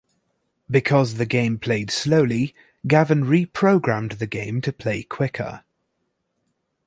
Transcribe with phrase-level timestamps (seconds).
[0.67, 2.55] Because the game played slowly,
[2.87, 5.63] Gavin reprogrammed the game to play quicker.